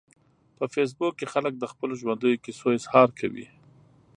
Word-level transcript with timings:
په 0.57 0.65
فېسبوک 0.73 1.13
کې 1.19 1.31
خلک 1.33 1.53
د 1.57 1.63
خپلو 1.71 1.93
ژوندیو 2.01 2.41
کیسو 2.45 2.67
اظهار 2.77 3.09
کوي 3.19 3.45